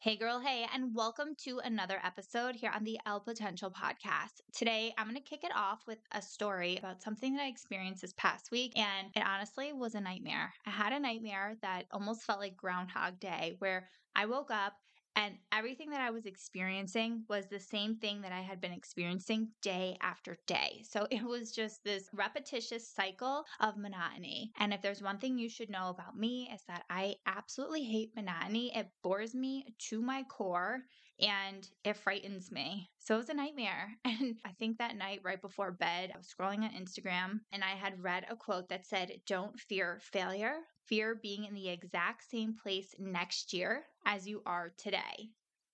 Hey, 0.00 0.14
girl, 0.14 0.38
hey, 0.38 0.64
and 0.72 0.94
welcome 0.94 1.34
to 1.38 1.58
another 1.64 1.98
episode 2.04 2.54
here 2.54 2.70
on 2.72 2.84
the 2.84 3.00
L 3.04 3.18
Potential 3.18 3.68
podcast. 3.68 4.40
Today, 4.52 4.94
I'm 4.96 5.08
going 5.08 5.16
to 5.16 5.28
kick 5.28 5.42
it 5.42 5.50
off 5.56 5.80
with 5.88 5.98
a 6.12 6.22
story 6.22 6.76
about 6.76 7.02
something 7.02 7.34
that 7.34 7.42
I 7.42 7.48
experienced 7.48 8.02
this 8.02 8.12
past 8.12 8.52
week, 8.52 8.78
and 8.78 9.08
it 9.16 9.24
honestly 9.26 9.72
was 9.72 9.96
a 9.96 10.00
nightmare. 10.00 10.54
I 10.64 10.70
had 10.70 10.92
a 10.92 11.00
nightmare 11.00 11.56
that 11.62 11.86
almost 11.90 12.22
felt 12.22 12.38
like 12.38 12.56
Groundhog 12.56 13.18
Day, 13.18 13.56
where 13.58 13.88
I 14.14 14.26
woke 14.26 14.52
up 14.52 14.74
and 15.18 15.34
everything 15.50 15.90
that 15.90 16.00
I 16.00 16.10
was 16.10 16.26
experiencing 16.26 17.24
was 17.28 17.46
the 17.46 17.58
same 17.58 17.96
thing 17.96 18.20
that 18.20 18.30
I 18.30 18.40
had 18.40 18.60
been 18.60 18.70
experiencing 18.70 19.48
day 19.62 19.96
after 20.00 20.38
day. 20.46 20.84
So 20.88 21.08
it 21.10 21.24
was 21.24 21.50
just 21.50 21.82
this 21.82 22.08
repetitious 22.12 22.88
cycle 22.88 23.44
of 23.58 23.76
monotony. 23.76 24.52
And 24.60 24.72
if 24.72 24.80
there's 24.80 25.02
one 25.02 25.18
thing 25.18 25.36
you 25.36 25.48
should 25.48 25.70
know 25.70 25.88
about 25.88 26.16
me, 26.16 26.48
is 26.54 26.62
that 26.68 26.84
I 26.88 27.16
absolutely 27.26 27.82
hate 27.82 28.12
monotony. 28.14 28.70
It 28.72 28.90
bores 29.02 29.34
me 29.34 29.74
to 29.88 30.00
my 30.00 30.22
core 30.22 30.82
and 31.20 31.68
it 31.82 31.96
frightens 31.96 32.52
me. 32.52 32.88
So 33.00 33.14
it 33.16 33.18
was 33.18 33.28
a 33.28 33.34
nightmare. 33.34 33.90
And 34.04 34.36
I 34.44 34.50
think 34.52 34.78
that 34.78 34.96
night, 34.96 35.20
right 35.24 35.40
before 35.40 35.72
bed, 35.72 36.12
I 36.14 36.18
was 36.18 36.28
scrolling 36.28 36.62
on 36.62 36.70
Instagram 36.70 37.40
and 37.52 37.64
I 37.64 37.70
had 37.70 38.02
read 38.02 38.24
a 38.30 38.36
quote 38.36 38.68
that 38.68 38.86
said, 38.86 39.10
Don't 39.26 39.58
fear 39.58 40.00
failure, 40.00 40.58
fear 40.86 41.18
being 41.20 41.44
in 41.44 41.54
the 41.54 41.68
exact 41.68 42.28
same 42.30 42.56
place 42.60 42.94
next 42.98 43.52
year 43.52 43.84
as 44.08 44.26
you 44.26 44.42
are 44.46 44.72
today. 44.78 45.28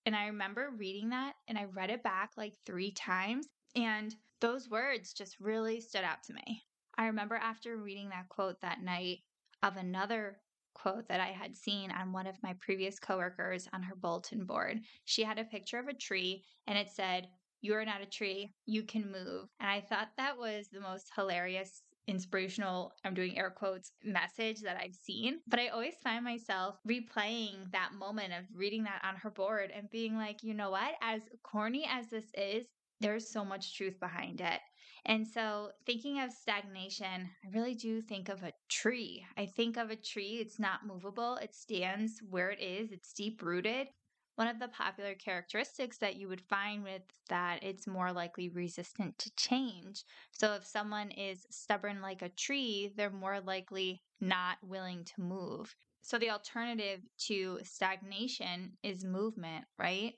And 0.07 0.15
I 0.15 0.27
remember 0.27 0.71
reading 0.77 1.09
that 1.11 1.35
and 1.49 1.57
I 1.57 1.65
read 1.65 1.89
it 1.89 2.03
back 2.03 2.33
like 2.37 2.55
three 2.67 2.91
times. 2.91 3.47
And 3.77 4.15
those 4.41 4.69
words 4.69 5.15
just 5.15 5.39
really 5.41 5.81
stood 5.81 6.03
out 6.03 6.23
to 6.25 6.35
me. 6.35 6.65
I 6.99 7.07
remember 7.07 7.37
after 7.37 7.77
reading 7.77 8.11
that 8.11 8.29
quote 8.29 8.61
that 8.61 8.83
night 8.83 9.21
of 9.63 9.77
another 9.77 10.39
quote 10.75 11.09
that 11.09 11.21
I 11.21 11.29
had 11.29 11.57
seen 11.57 11.93
on 11.93 12.13
one 12.13 12.27
of 12.27 12.43
my 12.43 12.55
previous 12.55 12.99
coworkers 12.99 13.69
on 13.73 13.83
her 13.85 13.95
bulletin 13.95 14.45
board. 14.45 14.81
She 15.05 15.23
had 15.23 15.39
a 15.39 15.45
picture 15.45 15.79
of 15.79 15.87
a 15.87 15.95
tree 15.95 16.43
and 16.67 16.77
it 16.77 16.91
said, 16.91 17.29
You 17.63 17.75
are 17.75 17.85
not 17.85 18.03
a 18.03 18.07
tree, 18.07 18.53
you 18.67 18.83
can 18.83 19.13
move. 19.13 19.49
And 19.61 19.71
I 19.71 19.81
thought 19.81 20.11
that 20.17 20.37
was 20.37 20.69
the 20.69 20.81
most 20.81 21.11
hilarious 21.15 21.83
inspirational, 22.07 22.93
I'm 23.05 23.15
doing 23.15 23.39
air 23.39 23.51
quotes, 23.51 23.93
message 24.05 24.61
that 24.63 24.79
I've 24.81 24.95
seen. 24.95 25.41
But 25.47 25.61
I 25.61 25.69
always 25.69 25.95
find 26.03 26.25
myself 26.25 26.77
replaying 26.89 27.73
that 27.73 27.95
moment 27.99 28.33
of 28.33 28.45
reading 28.55 28.85
that 28.85 29.03
on 29.05 29.17
her 29.17 29.31
board 29.31 29.73
and 29.75 29.91
being 29.91 30.17
like, 30.17 30.43
you 30.43 30.55
know 30.55 30.71
what? 30.71 30.95
As 31.03 31.23
corny 31.43 31.87
as 31.91 32.09
this 32.09 32.27
is, 32.37 32.67
there's 33.01 33.31
so 33.31 33.45
much 33.45 33.77
truth 33.77 33.99
behind 34.01 34.41
it. 34.41 34.61
And 35.07 35.27
so, 35.27 35.71
thinking 35.85 36.21
of 36.21 36.33
stagnation, 36.33 37.29
I 37.45 37.49
really 37.53 37.75
do 37.75 38.01
think 38.01 38.31
of 38.31 38.43
a 38.43 38.55
tree. 38.71 39.27
I 39.37 39.45
think 39.45 39.77
of 39.77 39.91
a 39.91 39.97
tree, 39.97 40.39
it's 40.41 40.59
not 40.59 40.87
movable, 40.87 41.37
it 41.37 41.55
stands 41.55 42.21
where 42.31 42.51
it 42.51 42.61
is, 42.61 42.91
it's 42.91 43.13
deep 43.13 43.43
rooted 43.43 43.89
one 44.37 44.49
of 44.49 44.59
the 44.59 44.69
popular 44.69 45.15
characteristics 45.15 45.99
that 45.99 46.17
you 46.17 46.29
would 46.29 46.41
find 46.41 46.83
with 46.85 47.03
that 47.29 47.63
it's 47.63 47.87
more 47.87 48.13
likely 48.13 48.49
resistant 48.49 49.19
to 49.19 49.31
change. 49.37 50.05
So 50.33 50.55
if 50.55 50.65
someone 50.67 51.11
is 51.11 51.47
stubborn 51.51 52.01
like 52.01 52.23
a 52.23 52.29
tree, 52.29 52.93
they're 52.97 53.11
more 53.11 53.41
likely 53.41 54.03
not 54.21 54.59
willing 54.63 55.05
to 55.05 55.21
move. 55.21 55.75
So 56.03 56.19
the 56.19 56.31
alternative 56.31 57.01
to 57.29 57.61
stagnation 57.63 58.77
is 58.83 59.05
movement, 59.05 59.67
right? 59.79 60.15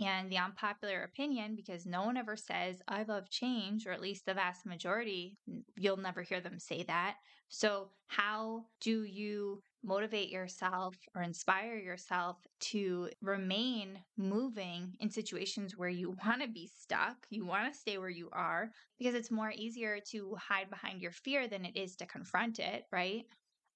And 0.00 0.30
the 0.30 0.38
unpopular 0.38 1.02
opinion, 1.02 1.56
because 1.56 1.84
no 1.84 2.04
one 2.04 2.16
ever 2.16 2.36
says, 2.36 2.82
I 2.86 3.02
love 3.02 3.30
change, 3.30 3.84
or 3.84 3.90
at 3.90 4.00
least 4.00 4.26
the 4.26 4.34
vast 4.34 4.64
majority, 4.64 5.38
you'll 5.76 5.96
never 5.96 6.22
hear 6.22 6.40
them 6.40 6.60
say 6.60 6.84
that. 6.84 7.16
So, 7.48 7.90
how 8.06 8.66
do 8.80 9.02
you 9.02 9.60
motivate 9.82 10.28
yourself 10.30 10.96
or 11.16 11.22
inspire 11.22 11.76
yourself 11.76 12.46
to 12.60 13.10
remain 13.20 14.04
moving 14.16 14.94
in 15.00 15.10
situations 15.10 15.76
where 15.76 15.88
you 15.88 16.10
want 16.24 16.42
to 16.42 16.48
be 16.48 16.68
stuck, 16.68 17.26
you 17.30 17.44
want 17.44 17.72
to 17.72 17.78
stay 17.78 17.98
where 17.98 18.08
you 18.08 18.30
are, 18.30 18.70
because 18.98 19.14
it's 19.14 19.32
more 19.32 19.50
easier 19.50 19.98
to 20.10 20.36
hide 20.36 20.70
behind 20.70 21.00
your 21.02 21.12
fear 21.12 21.48
than 21.48 21.64
it 21.64 21.76
is 21.76 21.96
to 21.96 22.06
confront 22.06 22.60
it, 22.60 22.84
right? 22.92 23.24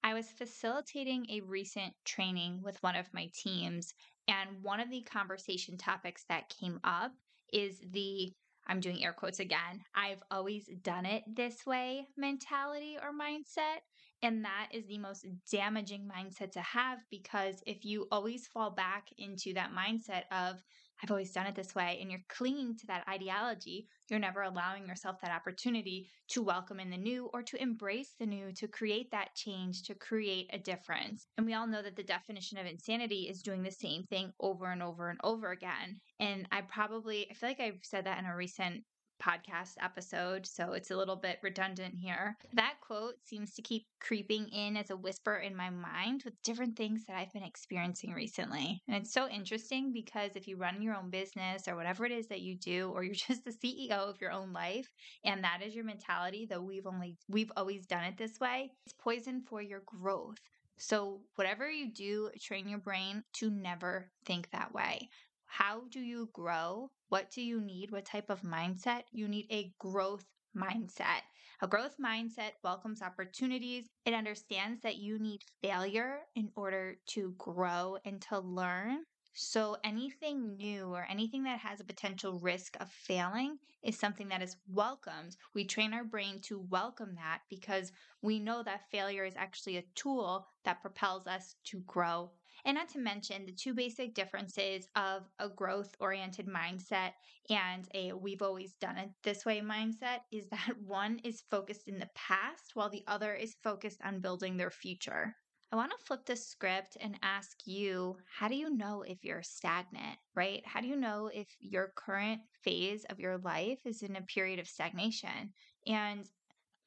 I 0.03 0.13
was 0.13 0.27
facilitating 0.31 1.25
a 1.29 1.41
recent 1.41 1.93
training 2.03 2.61
with 2.61 2.81
one 2.83 2.95
of 2.95 3.13
my 3.13 3.29
teams, 3.33 3.93
and 4.27 4.61
one 4.61 4.79
of 4.79 4.89
the 4.89 5.01
conversation 5.01 5.77
topics 5.77 6.25
that 6.29 6.49
came 6.49 6.79
up 6.83 7.13
is 7.51 7.79
the 7.91 8.33
I'm 8.65 8.79
doing 8.79 9.03
air 9.03 9.13
quotes 9.13 9.39
again, 9.39 9.83
I've 9.93 10.23
always 10.31 10.69
done 10.81 11.05
it 11.05 11.23
this 11.27 11.65
way 11.65 12.07
mentality 12.15 12.97
or 13.01 13.11
mindset. 13.11 13.79
And 14.23 14.45
that 14.45 14.69
is 14.71 14.87
the 14.87 14.97
most 14.97 15.25
damaging 15.51 16.09
mindset 16.09 16.53
to 16.53 16.61
have 16.61 16.99
because 17.11 17.61
if 17.67 17.83
you 17.83 18.07
always 18.09 18.47
fall 18.47 18.71
back 18.71 19.09
into 19.17 19.53
that 19.53 19.71
mindset 19.73 20.23
of, 20.31 20.63
I've 21.03 21.11
always 21.11 21.33
done 21.33 21.47
it 21.47 21.55
this 21.55 21.75
way, 21.75 21.97
and 21.99 22.09
you're 22.09 22.21
clinging 22.29 22.77
to 22.77 22.87
that 22.87 23.05
ideology, 23.09 23.89
you're 24.09 24.19
never 24.19 24.43
allowing 24.43 24.87
yourself 24.87 25.17
that 25.21 25.35
opportunity 25.35 26.09
to 26.29 26.41
welcome 26.41 26.79
in 26.79 26.89
the 26.89 26.97
new 26.97 27.29
or 27.33 27.43
to 27.43 27.61
embrace 27.61 28.13
the 28.17 28.25
new, 28.25 28.53
to 28.53 28.69
create 28.69 29.11
that 29.11 29.35
change, 29.35 29.83
to 29.83 29.95
create 29.95 30.49
a 30.53 30.57
difference. 30.57 31.27
And 31.37 31.45
we 31.45 31.55
all 31.55 31.67
know 31.67 31.81
that 31.81 31.97
the 31.97 32.03
definition 32.03 32.57
of 32.57 32.65
insanity 32.65 33.27
is 33.29 33.41
doing 33.41 33.63
the 33.63 33.71
same 33.71 34.03
thing 34.03 34.31
over 34.39 34.67
and 34.67 34.81
over 34.81 35.09
and 35.09 35.19
over 35.25 35.51
again. 35.51 35.99
And 36.21 36.47
I 36.49 36.61
probably, 36.61 37.27
I 37.29 37.33
feel 37.33 37.49
like 37.49 37.59
I've 37.59 37.81
said 37.83 38.05
that 38.05 38.19
in 38.19 38.25
a 38.25 38.35
recent 38.35 38.85
podcast 39.21 39.75
episode, 39.81 40.45
so 40.45 40.73
it's 40.73 40.91
a 40.91 40.97
little 40.97 41.15
bit 41.15 41.39
redundant 41.41 41.95
here. 41.95 42.37
That 42.53 42.75
quote 42.81 43.15
seems 43.23 43.53
to 43.55 43.61
keep 43.61 43.85
creeping 43.99 44.47
in 44.49 44.77
as 44.77 44.89
a 44.89 44.97
whisper 44.97 45.35
in 45.35 45.55
my 45.55 45.69
mind 45.69 46.23
with 46.23 46.41
different 46.43 46.75
things 46.75 47.05
that 47.05 47.15
I've 47.15 47.33
been 47.33 47.43
experiencing 47.43 48.13
recently. 48.13 48.81
And 48.87 48.97
it's 48.97 49.13
so 49.13 49.27
interesting 49.29 49.91
because 49.93 50.31
if 50.35 50.47
you 50.47 50.57
run 50.57 50.81
your 50.81 50.95
own 50.95 51.09
business 51.09 51.67
or 51.67 51.75
whatever 51.75 52.05
it 52.05 52.11
is 52.11 52.27
that 52.27 52.41
you 52.41 52.55
do, 52.55 52.91
or 52.93 53.03
you're 53.03 53.13
just 53.27 53.45
the 53.45 53.51
CEO 53.51 53.91
of 53.91 54.19
your 54.21 54.31
own 54.31 54.53
life, 54.53 54.91
and 55.23 55.43
that 55.43 55.61
is 55.65 55.75
your 55.75 55.85
mentality, 55.85 56.47
though 56.49 56.61
we've 56.61 56.87
only 56.87 57.17
we've 57.29 57.51
always 57.57 57.85
done 57.85 58.03
it 58.03 58.17
this 58.17 58.39
way, 58.39 58.71
it's 58.85 58.93
poison 58.93 59.41
for 59.47 59.61
your 59.61 59.81
growth. 59.85 60.37
So, 60.77 61.21
whatever 61.35 61.69
you 61.69 61.91
do, 61.93 62.31
train 62.41 62.67
your 62.67 62.79
brain 62.79 63.23
to 63.33 63.49
never 63.49 64.09
think 64.25 64.49
that 64.51 64.73
way. 64.73 65.09
How 65.53 65.83
do 65.91 65.99
you 65.99 66.29
grow? 66.33 66.89
What 67.09 67.29
do 67.29 67.39
you 67.39 67.61
need? 67.61 67.91
What 67.91 68.05
type 68.05 68.31
of 68.31 68.41
mindset? 68.41 69.03
You 69.11 69.27
need 69.27 69.45
a 69.51 69.71
growth 69.77 70.25
mindset. 70.57 71.21
A 71.61 71.67
growth 71.67 71.97
mindset 72.03 72.53
welcomes 72.63 73.03
opportunities. 73.03 73.87
It 74.03 74.15
understands 74.15 74.81
that 74.81 74.97
you 74.97 75.19
need 75.19 75.43
failure 75.61 76.21
in 76.33 76.49
order 76.55 76.97
to 77.09 77.35
grow 77.37 77.99
and 78.03 78.19
to 78.23 78.39
learn. 78.39 79.03
So, 79.35 79.77
anything 79.83 80.55
new 80.55 80.87
or 80.87 81.05
anything 81.07 81.43
that 81.43 81.59
has 81.59 81.79
a 81.79 81.83
potential 81.85 82.39
risk 82.39 82.75
of 82.79 82.89
failing 82.89 83.59
is 83.83 83.95
something 83.95 84.29
that 84.29 84.41
is 84.41 84.57
welcomed. 84.67 85.37
We 85.53 85.65
train 85.65 85.93
our 85.93 86.03
brain 86.03 86.39
to 86.45 86.61
welcome 86.61 87.13
that 87.13 87.41
because 87.47 87.91
we 88.23 88.39
know 88.39 88.63
that 88.63 88.89
failure 88.89 89.23
is 89.23 89.35
actually 89.35 89.77
a 89.77 89.85
tool 89.93 90.47
that 90.65 90.81
propels 90.81 91.27
us 91.27 91.57
to 91.65 91.81
grow 91.81 92.31
and 92.65 92.75
not 92.75 92.89
to 92.89 92.99
mention 92.99 93.45
the 93.45 93.51
two 93.51 93.73
basic 93.73 94.13
differences 94.13 94.87
of 94.95 95.23
a 95.39 95.49
growth 95.49 95.95
oriented 95.99 96.47
mindset 96.47 97.11
and 97.49 97.87
a 97.93 98.13
we've 98.13 98.41
always 98.41 98.73
done 98.73 98.97
it 98.97 99.09
this 99.23 99.45
way 99.45 99.61
mindset 99.61 100.19
is 100.31 100.47
that 100.49 100.73
one 100.85 101.19
is 101.23 101.43
focused 101.49 101.87
in 101.87 101.99
the 101.99 102.09
past 102.15 102.71
while 102.73 102.89
the 102.89 103.03
other 103.07 103.33
is 103.33 103.55
focused 103.63 103.99
on 104.03 104.19
building 104.19 104.57
their 104.57 104.71
future. 104.71 105.35
I 105.71 105.75
want 105.75 105.91
to 105.91 106.05
flip 106.05 106.25
the 106.27 106.35
script 106.35 106.97
and 107.01 107.17
ask 107.23 107.65
you 107.65 108.17
how 108.31 108.47
do 108.47 108.55
you 108.55 108.69
know 108.69 109.01
if 109.01 109.23
you're 109.23 109.41
stagnant, 109.41 110.19
right? 110.35 110.61
How 110.65 110.81
do 110.81 110.87
you 110.87 110.95
know 110.95 111.31
if 111.33 111.47
your 111.59 111.93
current 111.95 112.41
phase 112.61 113.05
of 113.09 113.19
your 113.19 113.39
life 113.39 113.79
is 113.83 114.03
in 114.03 114.15
a 114.15 114.21
period 114.21 114.59
of 114.59 114.67
stagnation? 114.67 115.51
And 115.87 116.29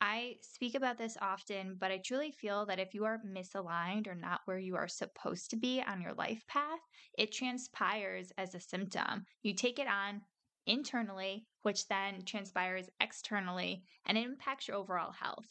I 0.01 0.37
speak 0.43 0.75
about 0.75 0.99
this 0.99 1.17
often, 1.21 1.77
but 1.79 1.91
I 1.91 1.99
truly 1.99 2.31
feel 2.31 2.67
that 2.67 2.79
if 2.79 2.95
you 2.95 3.05
are 3.05 3.23
misaligned 3.27 4.07
or 4.07 4.15
not 4.15 4.43
where 4.45 4.59
you 4.59 4.77
are 4.77 4.89
supposed 4.89 5.51
to 5.51 5.57
be 5.57 5.83
on 5.83 6.03
your 6.03 6.12
life 6.15 6.47
path, 6.47 6.81
it 7.17 7.33
transpires 7.33 8.31
as 8.37 8.55
a 8.55 8.61
symptom. 8.61 9.25
You 9.43 9.54
take 9.54 9.78
it 9.78 9.89
on 9.89 10.22
internally, 10.66 11.47
which 11.63 11.89
then 11.89 12.22
transpires 12.25 12.91
externally 13.01 13.84
and 14.04 14.19
it 14.19 14.25
impacts 14.25 14.69
your 14.69 14.77
overall 14.77 15.13
health. 15.13 15.48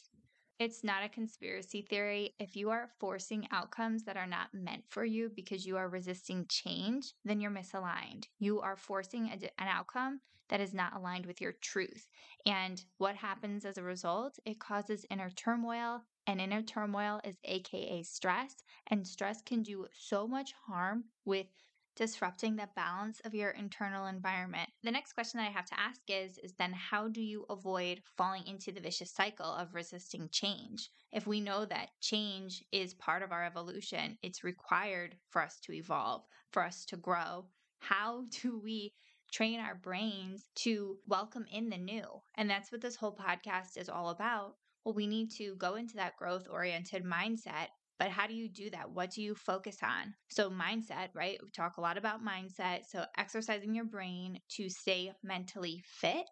It's 0.58 0.82
not 0.82 1.04
a 1.04 1.08
conspiracy 1.10 1.82
theory. 1.82 2.34
If 2.38 2.56
you 2.56 2.70
are 2.70 2.88
forcing 2.98 3.46
outcomes 3.50 4.04
that 4.04 4.16
are 4.16 4.26
not 4.26 4.54
meant 4.54 4.84
for 4.88 5.04
you 5.04 5.30
because 5.34 5.66
you 5.66 5.76
are 5.76 5.88
resisting 5.88 6.46
change, 6.48 7.12
then 7.26 7.40
you're 7.40 7.50
misaligned. 7.50 8.24
You 8.38 8.60
are 8.60 8.76
forcing 8.76 9.26
a, 9.26 9.34
an 9.60 9.68
outcome 9.68 10.20
that 10.48 10.60
is 10.60 10.72
not 10.72 10.94
aligned 10.94 11.26
with 11.26 11.42
your 11.42 11.52
truth. 11.52 12.08
And 12.46 12.82
what 12.96 13.16
happens 13.16 13.66
as 13.66 13.76
a 13.76 13.82
result? 13.82 14.38
It 14.46 14.58
causes 14.58 15.04
inner 15.10 15.28
turmoil, 15.30 16.02
and 16.26 16.40
inner 16.40 16.62
turmoil 16.62 17.20
is 17.22 17.36
AKA 17.44 18.04
stress. 18.04 18.54
And 18.86 19.06
stress 19.06 19.42
can 19.42 19.62
do 19.62 19.86
so 19.92 20.26
much 20.26 20.54
harm 20.66 21.04
with 21.26 21.48
disrupting 21.96 22.56
the 22.56 22.68
balance 22.76 23.20
of 23.24 23.34
your 23.34 23.50
internal 23.50 24.06
environment. 24.06 24.68
The 24.84 24.90
next 24.90 25.14
question 25.14 25.38
that 25.38 25.48
I 25.48 25.52
have 25.52 25.66
to 25.66 25.80
ask 25.80 26.00
is 26.08 26.38
is 26.38 26.52
then 26.52 26.72
how 26.72 27.08
do 27.08 27.22
you 27.22 27.46
avoid 27.48 28.02
falling 28.16 28.46
into 28.46 28.70
the 28.70 28.80
vicious 28.80 29.10
cycle 29.12 29.46
of 29.46 29.74
resisting 29.74 30.28
change? 30.30 30.90
If 31.10 31.26
we 31.26 31.40
know 31.40 31.64
that 31.64 31.90
change 32.02 32.62
is 32.70 32.94
part 32.94 33.22
of 33.22 33.32
our 33.32 33.44
evolution, 33.44 34.18
it's 34.22 34.44
required 34.44 35.16
for 35.30 35.42
us 35.42 35.58
to 35.60 35.72
evolve, 35.72 36.24
for 36.52 36.62
us 36.62 36.84
to 36.86 36.96
grow. 36.96 37.46
How 37.78 38.26
do 38.42 38.60
we 38.62 38.92
train 39.32 39.58
our 39.58 39.74
brains 39.74 40.50
to 40.56 40.98
welcome 41.06 41.46
in 41.50 41.70
the 41.70 41.78
new? 41.78 42.04
And 42.36 42.48
that's 42.48 42.70
what 42.70 42.82
this 42.82 42.96
whole 42.96 43.16
podcast 43.16 43.76
is 43.76 43.88
all 43.88 44.10
about. 44.10 44.56
Well, 44.84 44.94
we 44.94 45.06
need 45.06 45.32
to 45.32 45.56
go 45.56 45.74
into 45.74 45.96
that 45.96 46.16
growth 46.16 46.46
oriented 46.48 47.04
mindset 47.04 47.68
but 47.98 48.08
how 48.10 48.26
do 48.26 48.34
you 48.34 48.48
do 48.48 48.70
that? 48.70 48.90
What 48.90 49.10
do 49.10 49.22
you 49.22 49.34
focus 49.34 49.78
on? 49.82 50.14
So, 50.28 50.50
mindset, 50.50 51.08
right? 51.14 51.38
We 51.42 51.50
talk 51.50 51.76
a 51.76 51.80
lot 51.80 51.98
about 51.98 52.24
mindset. 52.24 52.86
So, 52.88 53.04
exercising 53.16 53.74
your 53.74 53.84
brain 53.84 54.40
to 54.56 54.68
stay 54.68 55.12
mentally 55.22 55.82
fit, 55.86 56.26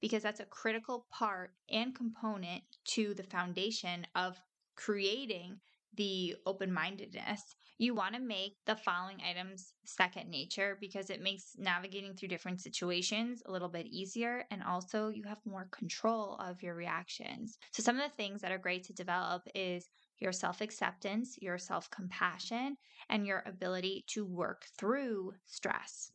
because 0.00 0.22
that's 0.22 0.40
a 0.40 0.46
critical 0.46 1.06
part 1.10 1.50
and 1.70 1.94
component 1.94 2.62
to 2.94 3.14
the 3.14 3.24
foundation 3.24 4.06
of 4.14 4.36
creating 4.76 5.60
the 5.94 6.36
open 6.46 6.72
mindedness. 6.72 7.56
You 7.78 7.94
want 7.94 8.14
to 8.14 8.20
make 8.20 8.56
the 8.66 8.76
following 8.76 9.18
items 9.28 9.72
second 9.84 10.28
nature 10.30 10.76
because 10.80 11.10
it 11.10 11.22
makes 11.22 11.52
navigating 11.56 12.14
through 12.14 12.28
different 12.28 12.60
situations 12.60 13.42
a 13.46 13.52
little 13.52 13.68
bit 13.68 13.86
easier. 13.86 14.44
And 14.50 14.62
also, 14.62 15.08
you 15.08 15.24
have 15.24 15.38
more 15.44 15.68
control 15.72 16.36
of 16.36 16.62
your 16.62 16.74
reactions. 16.74 17.56
So, 17.72 17.82
some 17.82 17.96
of 17.96 18.02
the 18.02 18.16
things 18.16 18.42
that 18.42 18.52
are 18.52 18.58
great 18.58 18.84
to 18.84 18.92
develop 18.92 19.42
is 19.54 19.88
your 20.18 20.32
self 20.32 20.60
acceptance, 20.60 21.38
your 21.40 21.58
self 21.58 21.90
compassion, 21.90 22.76
and 23.08 23.26
your 23.26 23.42
ability 23.46 24.04
to 24.08 24.24
work 24.24 24.66
through 24.76 25.34
stress. 25.46 26.12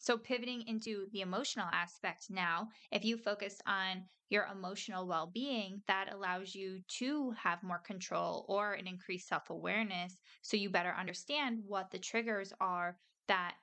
So, 0.00 0.16
pivoting 0.16 0.62
into 0.66 1.08
the 1.12 1.20
emotional 1.22 1.68
aspect 1.72 2.30
now, 2.30 2.68
if 2.92 3.04
you 3.04 3.16
focus 3.16 3.60
on 3.66 4.04
your 4.30 4.46
emotional 4.46 5.06
well 5.06 5.26
being, 5.26 5.82
that 5.88 6.12
allows 6.12 6.54
you 6.54 6.80
to 6.98 7.32
have 7.32 7.62
more 7.62 7.80
control 7.80 8.44
or 8.48 8.74
an 8.74 8.86
increased 8.86 9.28
self 9.28 9.50
awareness. 9.50 10.16
So, 10.42 10.56
you 10.56 10.70
better 10.70 10.94
understand 10.94 11.62
what 11.66 11.90
the 11.90 11.98
triggers 11.98 12.52
are 12.60 12.98
that 13.26 13.56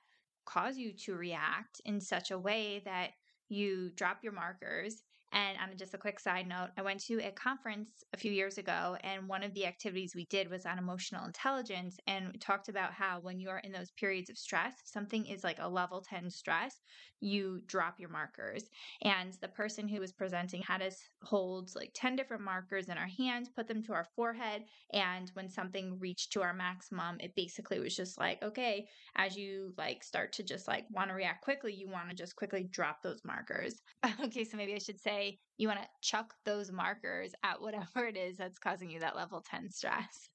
cause 0.44 0.76
you 0.76 0.92
to 0.92 1.14
react 1.16 1.80
in 1.84 2.00
such 2.00 2.30
a 2.30 2.38
way 2.38 2.80
that 2.84 3.12
you 3.48 3.90
drop 3.90 4.22
your 4.22 4.32
markers 4.32 5.02
and 5.36 5.58
on 5.58 5.76
just 5.76 5.92
a 5.92 5.98
quick 5.98 6.18
side 6.18 6.48
note, 6.48 6.70
I 6.78 6.82
went 6.82 7.00
to 7.04 7.18
a 7.18 7.30
conference 7.30 7.90
a 8.14 8.16
few 8.16 8.32
years 8.32 8.56
ago, 8.56 8.96
and 9.04 9.28
one 9.28 9.42
of 9.42 9.52
the 9.52 9.66
activities 9.66 10.14
we 10.14 10.24
did 10.30 10.50
was 10.50 10.64
on 10.64 10.78
emotional 10.78 11.26
intelligence. 11.26 11.98
And 12.06 12.28
we 12.32 12.38
talked 12.38 12.70
about 12.70 12.94
how 12.94 13.20
when 13.20 13.38
you 13.38 13.50
are 13.50 13.58
in 13.58 13.70
those 13.70 13.90
periods 14.00 14.30
of 14.30 14.38
stress, 14.38 14.72
something 14.86 15.26
is 15.26 15.44
like 15.44 15.58
a 15.60 15.68
level 15.68 16.00
10 16.00 16.30
stress, 16.30 16.80
you 17.20 17.60
drop 17.66 18.00
your 18.00 18.08
markers. 18.08 18.64
And 19.02 19.34
the 19.42 19.48
person 19.48 19.88
who 19.88 20.00
was 20.00 20.12
presenting 20.12 20.62
had 20.62 20.80
us 20.80 20.96
hold 21.22 21.70
like 21.74 21.90
10 21.94 22.16
different 22.16 22.42
markers 22.42 22.88
in 22.88 22.96
our 22.96 23.08
hand, 23.18 23.50
put 23.54 23.68
them 23.68 23.82
to 23.84 23.92
our 23.92 24.06
forehead. 24.16 24.62
And 24.94 25.30
when 25.34 25.50
something 25.50 25.98
reached 25.98 26.32
to 26.32 26.42
our 26.42 26.54
maximum, 26.54 27.16
it 27.20 27.34
basically 27.36 27.78
was 27.78 27.94
just 27.94 28.18
like, 28.18 28.42
okay, 28.42 28.86
as 29.16 29.36
you 29.36 29.74
like 29.76 30.02
start 30.02 30.32
to 30.34 30.42
just 30.42 30.66
like 30.66 30.84
want 30.90 31.10
to 31.10 31.14
react 31.14 31.42
quickly, 31.42 31.74
you 31.74 31.90
want 31.90 32.08
to 32.08 32.16
just 32.16 32.36
quickly 32.36 32.64
drop 32.70 33.02
those 33.02 33.20
markers. 33.24 33.82
okay, 34.24 34.44
so 34.44 34.56
maybe 34.56 34.74
I 34.74 34.78
should 34.78 35.00
say, 35.00 35.25
you 35.58 35.68
want 35.68 35.80
to 35.80 35.88
chuck 36.02 36.34
those 36.44 36.70
markers 36.70 37.32
at 37.42 37.60
whatever 37.60 38.06
it 38.08 38.16
is 38.16 38.36
that's 38.36 38.58
causing 38.58 38.90
you 38.90 39.00
that 39.00 39.16
level 39.16 39.42
10 39.48 39.70
stress. 39.70 40.28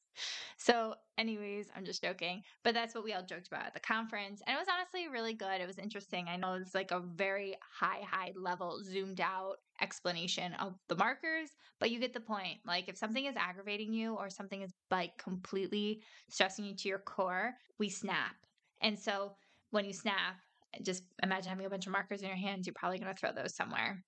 So, 0.57 0.93
anyways, 1.17 1.67
I'm 1.75 1.85
just 1.85 2.03
joking, 2.03 2.43
but 2.63 2.73
that's 2.73 2.93
what 2.93 3.03
we 3.03 3.13
all 3.13 3.23
joked 3.23 3.47
about 3.47 3.65
at 3.65 3.73
the 3.73 3.79
conference. 3.79 4.41
And 4.45 4.55
it 4.55 4.59
was 4.59 4.67
honestly 4.71 5.07
really 5.07 5.33
good. 5.33 5.61
It 5.61 5.67
was 5.67 5.79
interesting. 5.79 6.27
I 6.27 6.35
know 6.35 6.53
it's 6.55 6.75
like 6.75 6.91
a 6.91 6.99
very 6.99 7.55
high, 7.61 8.01
high 8.05 8.33
level, 8.35 8.83
zoomed 8.83 9.21
out 9.21 9.57
explanation 9.81 10.53
of 10.55 10.75
the 10.89 10.95
markers, 10.95 11.49
but 11.79 11.91
you 11.91 11.99
get 11.99 12.13
the 12.13 12.19
point. 12.19 12.59
Like, 12.65 12.89
if 12.89 12.97
something 12.97 13.25
is 13.25 13.35
aggravating 13.35 13.93
you 13.93 14.15
or 14.15 14.29
something 14.29 14.61
is 14.61 14.73
like 14.91 15.17
completely 15.17 16.01
stressing 16.29 16.65
you 16.65 16.75
to 16.75 16.89
your 16.89 16.99
core, 16.99 17.53
we 17.79 17.89
snap. 17.89 18.35
And 18.81 18.99
so, 18.99 19.35
when 19.71 19.85
you 19.85 19.93
snap, 19.93 20.35
just 20.83 21.03
imagine 21.23 21.49
having 21.49 21.65
a 21.65 21.69
bunch 21.69 21.88
of 21.88 21.93
markers 21.93 22.21
in 22.21 22.27
your 22.27 22.38
hands, 22.38 22.67
you're 22.67 22.73
probably 22.73 22.99
going 22.99 23.13
to 23.13 23.19
throw 23.19 23.31
those 23.31 23.55
somewhere. 23.55 24.03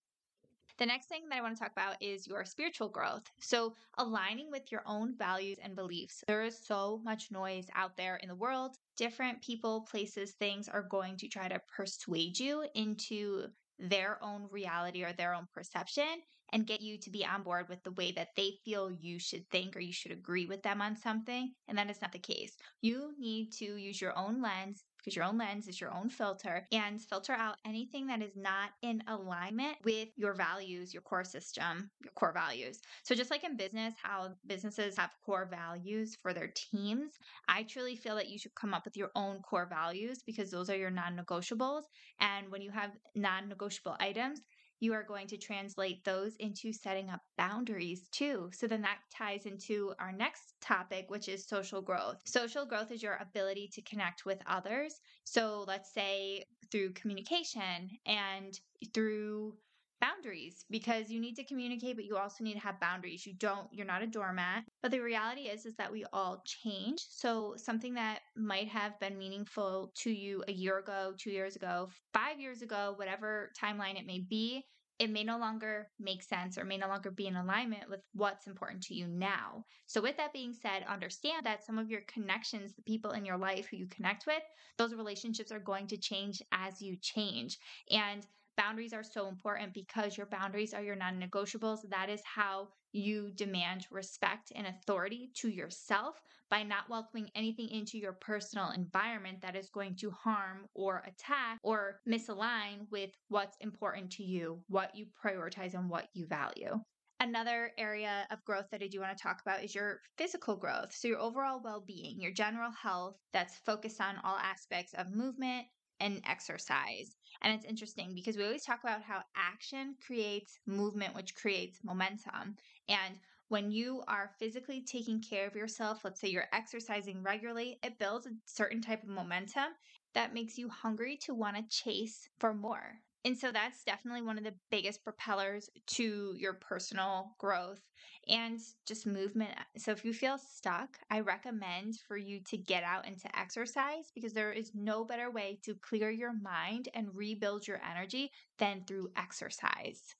The 0.80 0.86
next 0.88 1.08
thing 1.08 1.30
that 1.30 1.38
I 1.38 1.42
want 1.42 1.56
to 1.56 1.62
talk 1.62 1.72
about 1.72 2.02
is 2.02 2.28
your 2.28 2.44
spiritual 2.46 2.90
growth. 2.90 3.32
So, 3.40 3.76
aligning 3.98 4.50
with 4.50 4.72
your 4.72 4.82
own 4.88 5.16
values 5.16 5.60
and 5.62 5.76
beliefs. 5.76 6.24
There 6.28 6.44
is 6.44 6.58
so 6.66 7.00
much 7.04 7.32
noise 7.32 7.68
out 7.76 7.96
there 7.96 8.16
in 8.18 8.28
the 8.28 8.36
world. 8.36 8.76
Different 8.98 9.42
people, 9.44 9.82
places, 9.82 10.32
things 10.34 10.68
are 10.68 10.82
going 10.82 11.18
to 11.18 11.28
try 11.28 11.48
to 11.48 11.62
persuade 11.76 12.40
you 12.40 12.66
into 12.74 13.48
their 13.78 14.24
own 14.24 14.48
reality 14.50 15.04
or 15.04 15.14
their 15.14 15.36
own 15.36 15.48
perception 15.54 16.24
and 16.52 16.68
get 16.68 16.82
you 16.82 16.98
to 17.00 17.10
be 17.10 17.26
on 17.26 17.44
board 17.44 17.70
with 17.70 17.84
the 17.84 17.92
way 17.92 18.12
that 18.12 18.30
they 18.36 18.54
feel 18.66 18.90
you 18.90 19.20
should 19.20 19.48
think 19.50 19.76
or 19.76 19.80
you 19.80 19.94
should 19.94 20.12
agree 20.12 20.46
with 20.46 20.64
them 20.64 20.82
on 20.82 20.96
something. 20.96 21.54
And 21.68 21.78
that 21.78 21.90
is 21.90 22.02
not 22.02 22.12
the 22.12 22.20
case. 22.20 22.56
You 22.82 23.14
need 23.20 23.52
to 23.54 23.76
use 23.76 24.02
your 24.02 24.18
own 24.18 24.42
lens 24.42 24.84
because 25.04 25.16
your 25.16 25.26
own 25.26 25.38
lens 25.38 25.68
is 25.68 25.82
your 25.82 25.94
own 25.94 26.10
filter 26.10 26.66
and 26.72 27.02
filter 27.02 27.34
out 27.34 27.58
anything 27.66 28.08
that 28.08 28.22
is 28.22 28.36
not 28.36 28.70
in 28.82 29.04
alignment 29.08 29.76
with 29.84 30.10
your 30.16 30.34
values, 30.34 30.94
your 30.94 31.02
core 31.02 31.24
system, 31.24 31.92
your 32.04 32.14
core 32.14 32.34
values. 32.34 32.80
So, 33.04 33.16
just 33.16 33.32
like 33.32 33.44
in 33.44 33.58
business, 33.58 33.94
how 34.02 34.30
businesses 34.48 34.98
have 34.98 35.12
core 35.26 35.48
values 35.50 36.18
for 36.22 36.34
their 36.34 36.52
teams, 36.56 37.14
I 37.48 37.64
truly 37.64 37.96
feel 37.96 38.16
that 38.16 38.30
you 38.30 38.40
should 38.40 38.56
come 38.56 38.74
up 38.74 38.86
with 38.86 38.96
your 38.96 39.12
own 39.16 39.40
core 39.40 39.68
values 39.70 40.24
because 40.26 40.52
those 40.52 40.70
are 40.70 40.78
your 40.78 40.92
non 40.92 41.18
negotiables. 41.18 41.84
And 42.20 42.50
when 42.50 42.62
you 42.62 42.72
have 42.72 42.92
non 43.16 43.50
negotiable 43.50 43.96
items, 44.00 44.42
you 44.84 44.94
are 44.94 45.04
going 45.04 45.28
to 45.28 45.38
translate 45.38 46.04
those 46.04 46.36
into 46.42 46.74
setting 46.74 47.10
up 47.10 47.22
boundaries 47.38 48.10
too. 48.12 48.50
So 48.54 48.68
then 48.68 48.82
that 48.82 49.00
ties 49.16 49.46
into 49.46 49.94
our 49.98 50.12
next 50.12 50.56
topic, 50.62 51.06
which 51.10 51.30
is 51.30 51.48
social 51.48 51.82
growth. 51.82 52.18
Social 52.26 52.66
growth 52.66 52.92
is 52.92 53.02
your 53.02 53.18
ability 53.22 53.70
to 53.74 53.82
connect 53.84 54.26
with 54.26 54.42
others. 54.46 55.00
So 55.24 55.64
let's 55.68 55.94
say 55.94 56.44
through 56.70 56.92
communication 56.92 57.92
and 58.06 58.60
through 58.94 59.56
boundaries 60.04 60.66
because 60.70 61.10
you 61.10 61.20
need 61.20 61.36
to 61.36 61.46
communicate 61.46 61.96
but 61.96 62.06
you 62.06 62.18
also 62.18 62.44
need 62.44 62.54
to 62.54 62.60
have 62.60 62.80
boundaries 62.80 63.26
you 63.26 63.34
don't 63.34 63.68
you're 63.72 63.86
not 63.86 64.02
a 64.02 64.08
doormat 64.08 64.64
but 64.82 64.92
the 64.92 65.00
reality 65.00 65.44
is 65.44 65.66
is 65.66 65.76
that 65.76 65.92
we 65.92 66.04
all 66.12 66.44
change 66.46 67.00
so 67.10 67.54
something 67.58 67.94
that 67.94 68.20
might 68.36 68.68
have 68.68 69.00
been 69.00 69.18
meaningful 69.18 69.92
to 69.96 70.12
you 70.12 70.44
a 70.48 70.52
year 70.52 70.80
ago 70.80 71.14
2 71.18 71.30
years 71.30 71.56
ago 71.56 71.88
5 72.14 72.40
years 72.40 72.62
ago 72.62 72.94
whatever 72.98 73.52
timeline 73.62 73.98
it 73.98 74.06
may 74.06 74.20
be 74.20 74.66
it 75.00 75.10
may 75.10 75.24
no 75.24 75.38
longer 75.38 75.90
make 76.00 76.22
sense 76.22 76.58
or 76.58 76.66
may 76.66 76.78
no 76.78 76.88
longer 76.88 77.10
be 77.10 77.28
in 77.28 77.36
alignment 77.36 77.90
with 77.90 78.02
what's 78.14 78.48
important 78.48 78.84
to 78.84 78.94
you 78.94 79.08
now. 79.08 79.66
So, 79.88 80.02
with 80.02 80.18
that 80.18 80.34
being 80.34 80.54
said, 80.54 80.86
understand 80.88 81.46
that 81.46 81.66
some 81.66 81.80
of 81.80 81.90
your 81.90 82.02
connections, 82.02 82.74
the 82.74 82.84
people 82.84 83.12
in 83.12 83.26
your 83.26 83.38
life 83.38 83.68
who 83.70 83.78
you 83.78 83.88
connect 83.88 84.28
with, 84.28 84.44
those 84.78 84.94
relationships 84.94 85.52
are 85.52 85.60
going 85.60 85.88
to 85.88 85.98
change 85.98 86.42
as 86.52 86.82
you 86.82 86.96
change. 87.02 87.58
And 87.90 88.26
Boundaries 88.56 88.94
are 88.94 89.04
so 89.04 89.28
important 89.28 89.74
because 89.74 90.16
your 90.16 90.28
boundaries 90.28 90.74
are 90.74 90.84
your 90.84 90.96
non 90.96 91.20
negotiables. 91.20 91.80
That 91.90 92.10
is 92.10 92.22
how 92.24 92.70
you 92.92 93.32
demand 93.36 93.88
respect 93.90 94.52
and 94.56 94.68
authority 94.68 95.32
to 95.36 95.50
yourself 95.50 96.22
by 96.50 96.62
not 96.62 96.90
welcoming 96.90 97.32
anything 97.34 97.70
into 97.70 97.98
your 97.98 98.14
personal 98.14 98.70
environment 98.70 99.42
that 99.42 99.56
is 99.56 99.70
going 99.70 99.96
to 99.96 100.12
harm 100.12 100.68
or 100.76 101.04
attack 101.08 101.58
or 101.64 102.00
misalign 102.08 102.86
with 102.92 103.10
what's 103.30 103.58
important 103.62 104.12
to 104.12 104.24
you, 104.24 104.62
what 104.68 104.96
you 104.96 105.08
prioritize, 105.24 105.74
and 105.74 105.90
what 105.90 106.08
you 106.14 106.28
value. 106.28 106.80
Another 107.20 107.72
area 107.78 108.28
of 108.30 108.44
growth 108.46 108.66
that 108.72 108.84
I 108.84 108.88
do 108.88 109.00
want 109.00 109.18
to 109.18 109.24
talk 109.24 109.42
about 109.42 109.64
is 109.64 109.74
your 109.74 110.02
physical 110.18 110.56
growth. 110.56 110.94
So, 110.94 111.08
your 111.08 111.20
overall 111.20 111.62
well 111.64 111.82
being, 111.86 112.20
your 112.20 112.32
general 112.32 112.72
health 112.72 113.16
that's 113.32 113.56
focused 113.66 114.02
on 114.02 114.18
all 114.24 114.38
aspects 114.38 114.94
of 114.94 115.10
movement, 115.10 115.66
and 116.04 116.22
exercise. 116.28 117.16
And 117.42 117.54
it's 117.54 117.66
interesting 117.66 118.14
because 118.14 118.38
we 118.38 118.44
always 118.44 118.64
talk 118.64 118.84
about 118.84 119.02
how 119.02 119.24
action 119.36 119.96
creates 120.06 120.60
movement, 120.68 121.16
which 121.16 121.34
creates 121.36 121.80
momentum. 121.84 122.58
And 122.90 123.16
when 123.48 123.72
you 123.72 124.04
are 124.08 124.32
physically 124.40 124.84
taking 124.84 125.22
care 125.22 125.48
of 125.48 125.56
yourself, 125.56 126.02
let's 126.04 126.20
say 126.20 126.28
you're 126.28 126.50
exercising 126.52 127.24
regularly, 127.24 127.80
it 127.84 128.00
builds 128.00 128.28
a 128.28 128.32
certain 128.46 128.82
type 128.82 129.04
of 129.04 129.10
momentum 129.10 129.74
that 130.14 130.34
makes 130.34 130.58
you 130.58 130.70
hungry 130.70 131.18
to 131.24 131.34
want 131.34 131.56
to 131.56 131.64
chase 131.70 132.28
for 132.40 132.54
more. 132.54 133.00
And 133.26 133.38
so 133.38 133.52
that's 133.52 133.84
definitely 133.86 134.22
one 134.22 134.38
of 134.38 134.44
the 134.44 134.56
biggest 134.70 135.04
propellers 135.04 135.70
to 135.88 136.34
your 136.38 136.54
personal 136.54 137.36
growth 137.38 137.82
and 138.28 138.60
just 138.86 139.08
movement. 139.08 139.54
So 139.78 139.92
if 139.92 140.04
you 140.04 140.14
feel 140.14 140.38
stuck, 140.38 140.98
I 141.10 141.22
recommend 141.22 142.00
for 142.06 142.18
you 142.18 142.42
to 142.42 142.58
get 142.58 142.84
out 142.84 143.08
and 143.08 143.18
to 143.20 143.40
exercise 143.40 144.12
because 144.14 144.34
there 144.34 144.52
is 144.52 144.72
no 144.76 145.06
better 145.06 145.32
way 145.32 145.60
to 145.64 145.76
clear 145.76 146.10
your 146.10 146.34
mind 146.34 146.90
and 146.94 147.16
rebuild 147.16 147.66
your 147.66 147.82
energy 147.90 148.30
than 148.58 148.84
through 148.86 149.12
exercise. 149.16 150.16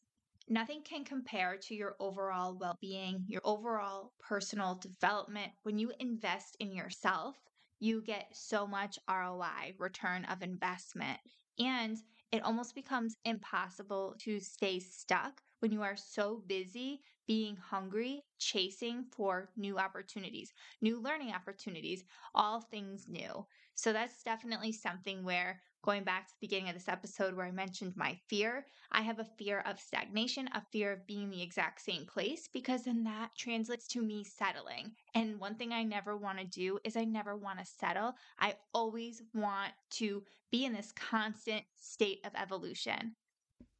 Nothing 0.48 0.82
can 0.84 1.04
compare 1.04 1.58
to 1.58 1.76
your 1.76 1.96
overall 2.00 2.58
well 2.58 2.78
being, 2.80 3.26
your 3.28 3.42
overall 3.44 4.14
personal 4.20 4.76
development 4.76 5.52
when 5.64 5.78
you 5.78 5.92
invest 6.00 6.56
in 6.60 6.74
yourself 6.74 7.36
you 7.84 8.02
get 8.02 8.28
so 8.32 8.66
much 8.66 8.98
ROI, 9.10 9.76
return 9.78 10.24
of 10.26 10.42
investment. 10.42 11.20
And 11.60 11.98
it 12.34 12.44
almost 12.44 12.76
becomes 12.76 13.16
impossible 13.26 14.16
to 14.20 14.40
stay 14.42 14.80
stuck 14.80 15.42
when 15.60 15.72
you 15.72 15.82
are 15.84 15.96
so 15.96 16.44
busy 16.48 17.02
being 17.28 17.56
hungry, 17.56 18.24
chasing 18.40 19.06
for 19.16 19.50
new 19.56 19.78
opportunities, 19.80 20.54
new 20.82 21.00
learning 21.02 21.32
opportunities, 21.34 22.04
all 22.36 22.60
things 22.60 23.08
new. 23.08 23.48
So 23.76 23.92
that's 23.92 24.24
definitely 24.24 24.72
something 24.72 25.24
where 25.24 25.60
going 25.84 26.04
back 26.04 26.28
to 26.28 26.34
the 26.34 26.48
beginning 26.48 26.70
of 26.70 26.76
this 26.76 26.88
episode 26.88 27.36
where 27.36 27.46
I 27.46 27.52
mentioned 27.52 27.94
my 27.96 28.18
fear, 28.28 28.66
I 28.92 29.02
have 29.02 29.20
a 29.20 29.28
fear 29.38 29.64
of 29.68 29.80
stagnation, 29.80 30.48
a 30.54 30.62
fear 30.72 30.94
of 30.94 31.06
being 31.08 31.30
the 31.30 31.42
exact 31.42 31.82
same 31.82 32.06
place, 32.06 32.48
because 32.52 32.84
then 32.84 33.04
that 33.04 33.32
translates 33.38 33.88
to 33.90 34.02
me 34.02 34.24
settling. 34.24 34.92
And 35.16 35.40
one 35.40 35.56
thing 35.56 35.74
I 35.74 35.84
never 35.84 36.16
want 36.16 36.40
to 36.40 36.46
do 36.46 36.80
is 36.84 36.96
I 36.96 37.04
never 37.04 37.36
want 37.36 37.60
to 37.60 37.66
settle. 37.66 38.14
I 38.40 38.56
always 38.74 39.22
want 39.34 39.74
to 39.92 40.24
be 40.52 40.66
in 40.66 40.74
this 40.74 40.92
constant 40.94 41.64
state 41.76 42.20
of 42.26 42.32
evolution. 42.36 43.16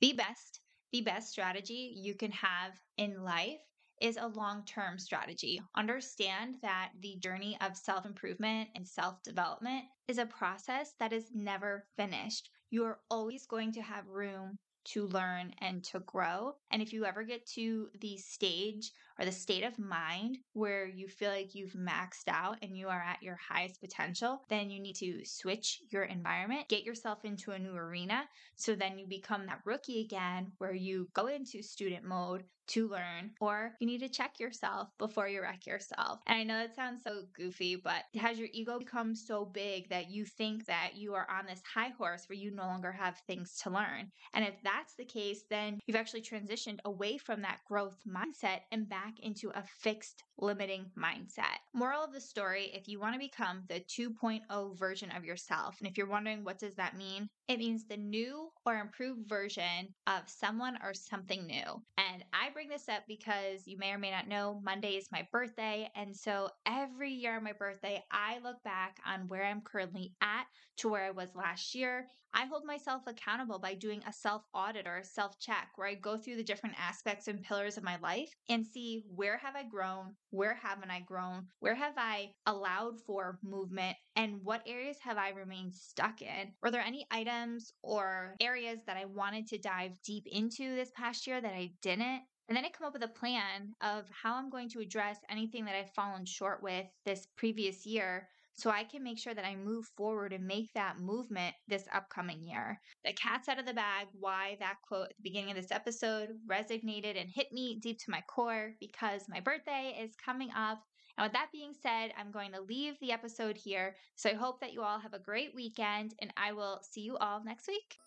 The 0.02 0.14
best. 0.14 0.60
The 0.92 1.02
best 1.02 1.32
strategy 1.32 1.94
you 1.96 2.14
can 2.14 2.32
have 2.32 2.74
in 2.98 3.24
life 3.24 3.62
is 4.02 4.18
a 4.18 4.28
long 4.28 4.64
term 4.66 4.98
strategy. 5.00 5.62
Understand 5.76 6.56
that 6.62 6.92
the 7.02 7.16
journey 7.20 7.58
of 7.62 7.78
self 7.78 8.06
improvement 8.06 8.70
and 8.76 8.88
self 8.88 9.22
development 9.24 9.86
is 10.08 10.18
a 10.18 10.26
process 10.26 10.94
that 11.00 11.14
is 11.14 11.32
never 11.34 11.86
finished. 11.96 12.50
You 12.70 12.86
are 12.86 13.00
always 13.10 13.46
going 13.46 13.72
to 13.74 13.82
have 13.82 14.08
room 14.08 14.58
to 14.86 15.08
learn 15.08 15.54
and 15.60 15.84
to 15.86 16.00
grow. 16.02 16.56
And 16.72 16.82
if 16.82 16.92
you 16.92 17.06
ever 17.06 17.24
get 17.24 17.46
to 17.52 17.88
the 18.02 18.18
stage 18.18 18.92
or 19.20 19.26
the 19.26 19.32
state 19.32 19.64
of 19.64 19.78
mind 19.80 20.38
where 20.54 20.88
you 20.88 21.08
feel 21.08 21.32
like 21.32 21.56
you've 21.56 21.74
maxed 21.74 22.28
out 22.28 22.58
and 22.62 22.78
you 22.78 22.88
are 22.88 23.02
at 23.02 23.22
your 23.22 23.38
highest 23.38 23.80
potential, 23.82 24.44
then 24.50 24.70
you 24.70 24.80
need 24.80 24.96
to 24.96 25.22
switch 25.26 25.82
your 25.90 26.04
environment, 26.04 26.70
get 26.70 26.84
yourself 26.84 27.24
into 27.24 27.52
a 27.52 27.60
new 27.60 27.76
arena. 27.76 28.24
So 28.56 28.76
then 28.76 28.98
you 28.98 29.08
become 29.08 29.46
that 29.46 29.62
rookie 29.66 30.02
again 30.02 30.52
where 30.58 30.74
you 30.74 31.08
go 31.14 31.28
into 31.28 31.62
student 31.62 32.04
mode 32.04 32.44
to 32.66 32.88
learn, 32.88 33.32
or 33.42 33.74
you 33.82 33.88
need 33.88 34.00
to 34.00 34.08
check 34.08 34.40
yourself 34.40 34.88
before 34.98 35.28
you 35.28 35.42
wreck 35.42 35.68
yourself. 35.68 36.22
And 36.28 36.40
I 36.40 36.44
know 36.44 36.60
that 36.60 36.76
sounds 36.76 37.04
so 37.04 37.24
goofy, 37.36 37.76
but 37.76 38.04
has 38.16 38.40
your 38.40 38.48
ego 38.54 38.80
become 38.80 39.16
so 39.16 39.44
big 39.44 39.90
that 39.90 40.10
you 40.10 40.26
think 40.26 40.66
that 40.68 40.92
you 40.96 41.14
are 41.14 41.28
on 41.30 41.46
this 41.46 41.62
high 41.62 41.92
horse 41.98 42.24
where 42.30 42.38
you 42.38 42.52
no 42.52 42.64
longer 42.64 42.92
have 42.92 43.18
things 43.28 43.60
to 43.64 43.70
learn? 43.70 44.12
And 44.34 44.46
if 44.46 44.56
that's 44.64 44.96
the 44.96 45.04
case, 45.04 45.44
then 45.50 45.80
you've 45.86 45.98
actually 45.98 46.22
transitioned 46.22 46.80
away 46.86 47.18
from 47.18 47.42
that 47.42 47.60
growth 47.68 47.98
mindset 48.08 48.62
and 48.72 48.88
back 48.88 49.03
back 49.04 49.20
into 49.20 49.50
a 49.50 49.64
fixed 49.82 50.24
limiting 50.38 50.86
mindset. 50.98 51.58
Moral 51.74 52.04
of 52.04 52.14
the 52.14 52.22
story 52.22 52.72
if 52.74 52.88
you 52.88 53.00
want 53.00 53.14
to 53.14 53.20
become 53.20 53.64
the 53.70 53.82
2.0 53.82 54.78
version 54.78 55.12
of 55.12 55.26
yourself, 55.26 55.76
and 55.80 55.88
if 55.88 55.98
you're 55.98 56.08
wondering 56.08 56.44
what 56.44 56.60
does 56.60 56.76
that 56.76 56.98
mean, 56.98 57.30
it 57.48 57.60
means 57.60 57.86
the 57.86 57.98
new 57.98 58.50
or 58.66 58.78
improved 58.78 59.28
version 59.28 59.94
of 60.08 60.28
someone 60.28 60.78
or 60.84 60.94
something 60.94 61.46
new. 61.46 61.82
And 61.98 62.24
I 62.34 62.50
bring 62.54 62.70
this 62.70 62.88
up 62.90 63.04
because 63.08 63.68
you 63.68 63.78
may 63.78 63.92
or 63.92 63.98
may 63.98 64.12
not 64.12 64.28
know 64.28 64.62
Monday 64.64 64.94
is 64.94 65.12
my 65.12 65.28
birthday. 65.32 65.90
And 65.96 66.16
so 66.16 66.50
every 66.66 67.12
year 67.12 67.36
on 67.36 67.44
my 67.44 67.54
birthday, 67.54 68.04
I 68.12 68.40
look 68.44 68.64
back 68.64 68.98
on 69.06 69.28
where 69.28 69.44
I'm 69.44 69.62
currently 69.62 70.14
at 70.22 70.46
to 70.78 70.90
where 70.90 71.04
I 71.04 71.12
was 71.12 71.36
last 71.36 71.76
year. 71.76 72.08
I 72.34 72.46
hold 72.46 72.66
myself 72.66 73.04
accountable 73.06 73.60
by 73.60 73.76
doing 73.76 74.02
a 74.08 74.14
self 74.14 74.44
audit 74.54 74.88
or 74.88 74.98
a 74.98 75.06
self 75.06 75.38
check 75.40 75.70
where 75.76 75.88
I 75.88 75.96
go 75.96 76.18
through 76.18 76.38
the 76.38 76.44
different 76.44 76.76
aspects 76.80 77.28
and 77.28 77.44
pillars 77.44 77.78
of 77.78 77.84
my 77.84 77.98
life 78.02 78.34
and 78.50 78.66
see 78.66 79.04
where 79.14 79.38
have 79.38 79.56
I 79.56 79.64
grown, 79.64 80.16
where 80.34 80.56
haven't 80.56 80.90
I 80.90 81.00
grown, 81.02 81.46
where 81.60 81.76
have 81.76 81.94
I 81.96 82.32
allowed 82.48 83.00
for 83.06 83.38
movement, 83.44 83.96
and 84.16 84.40
what 84.44 84.64
areas 84.66 84.98
have 85.04 85.18
I 85.18 85.30
remained 85.30 85.76
stuck 85.76 86.24
in? 86.24 86.54
Were 86.62 86.72
there 86.72 86.82
any 86.82 87.06
items 87.12 87.72
or 87.84 88.36
areas 88.42 88.80
that 88.88 88.98
I 88.98 89.06
wanted 89.06 89.48
to 89.48 89.60
dive 89.60 89.92
deep 90.04 90.26
into 90.26 90.76
this 90.76 90.92
past 90.96 91.28
year 91.28 91.40
that 91.40 91.54
I 91.54 91.72
didn't? 91.84 92.24
And 92.50 92.58
then 92.58 92.66
I 92.66 92.70
come 92.70 92.88
up 92.88 92.94
with 92.94 93.04
a 93.04 93.08
plan 93.08 93.74
of 93.82 94.06
how 94.10 94.36
I'm 94.36 94.50
going 94.50 94.70
to 94.70 94.80
address 94.80 95.18
anything 95.30 95.66
that 95.66 95.76
I've 95.76 95.94
fallen 95.94 96.26
short 96.26 96.62
with 96.62 96.88
this 97.06 97.28
previous 97.38 97.86
year 97.86 98.28
so 98.56 98.70
I 98.70 98.84
can 98.84 99.04
make 99.04 99.20
sure 99.20 99.34
that 99.34 99.46
I 99.46 99.56
move 99.56 99.86
forward 99.98 100.34
and 100.34 100.46
make 100.46 100.74
that 100.74 101.00
movement 101.00 101.56
this 101.68 101.86
upcoming 101.94 102.44
year. 102.44 102.80
The 103.06 103.14
cat's 103.14 103.50
out 103.50 103.60
of 103.60 103.66
the 103.66 103.74
bag, 103.74 104.08
why 104.20 104.58
that 104.60 104.76
quote 104.88 105.10
at 105.10 105.18
the 105.18 105.24
beginning 105.24 105.52
of 105.52 105.58
this 105.58 105.72
episode 105.72 106.30
resonated 106.50 107.20
and 107.20 107.30
hit 107.30 107.52
me 107.52 107.80
deep 107.82 108.00
to 108.00 108.12
my 108.12 108.22
core 108.28 108.74
because 108.80 109.24
my 109.28 109.40
birthday 109.40 109.98
is 110.00 110.16
coming 110.16 110.50
up 110.56 110.84
and 111.18 111.26
with 111.26 111.34
that 111.34 111.52
being 111.52 111.74
said, 111.82 112.12
I'm 112.20 112.32
going 112.32 112.52
to 112.54 112.62
leave 112.62 113.00
the 113.00 113.12
episode 113.12 113.56
here. 113.56 113.96
So 114.16 114.30
I 114.30 114.34
hope 114.34 114.60
that 114.62 114.74
you 114.74 114.82
all 114.82 115.00
have 115.00 115.14
a 115.14 115.20
great 115.20 115.54
weekend, 115.54 116.16
and 116.20 116.34
I 116.38 116.54
will 116.54 116.80
see 116.82 117.02
you 117.02 117.18
all 117.18 117.44
next 117.44 117.68
week. 117.68 118.00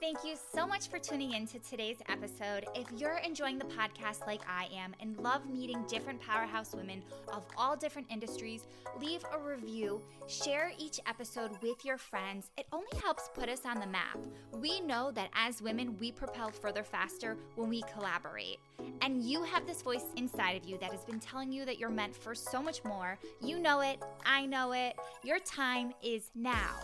Thank 0.00 0.24
you 0.24 0.36
so 0.54 0.66
much 0.66 0.88
for 0.88 0.98
tuning 0.98 1.32
in 1.32 1.46
to 1.48 1.58
today's 1.58 1.96
episode. 2.08 2.66
If 2.74 2.86
you're 2.96 3.18
enjoying 3.18 3.58
the 3.58 3.64
podcast 3.64 4.26
like 4.26 4.42
I 4.48 4.68
am 4.74 4.94
and 5.00 5.18
love 5.18 5.48
meeting 5.48 5.84
different 5.88 6.20
powerhouse 6.20 6.74
women 6.74 7.02
of 7.32 7.44
all 7.56 7.76
different 7.76 8.08
industries, 8.10 8.66
leave 9.00 9.24
a 9.32 9.38
review, 9.38 10.00
share 10.28 10.72
each 10.78 11.00
episode 11.06 11.50
with 11.62 11.84
your 11.84 11.98
friends. 11.98 12.50
It 12.56 12.66
only 12.72 12.86
helps 13.02 13.30
put 13.34 13.48
us 13.48 13.62
on 13.64 13.80
the 13.80 13.86
map. 13.86 14.18
We 14.52 14.80
know 14.80 15.10
that 15.12 15.30
as 15.34 15.62
women, 15.62 15.96
we 15.98 16.12
propel 16.12 16.50
further 16.50 16.84
faster 16.84 17.36
when 17.56 17.68
we 17.68 17.82
collaborate. 17.92 18.58
And 19.00 19.22
you 19.22 19.42
have 19.42 19.66
this 19.66 19.82
voice 19.82 20.04
inside 20.16 20.56
of 20.56 20.68
you 20.68 20.78
that 20.78 20.92
has 20.92 21.04
been 21.04 21.20
telling 21.20 21.50
you 21.50 21.64
that 21.64 21.78
you're 21.78 21.90
meant 21.90 22.14
for 22.14 22.34
so 22.44 22.62
much 22.62 22.84
more. 22.84 23.18
You 23.40 23.58
know 23.58 23.80
it, 23.80 24.02
I 24.24 24.46
know 24.46 24.72
it. 24.72 24.96
Your 25.22 25.38
time 25.38 25.92
is 26.02 26.30
now. 26.34 26.80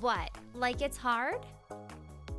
What? 0.00 0.30
Like 0.54 0.82
it's 0.82 0.96
hard? 0.96 1.40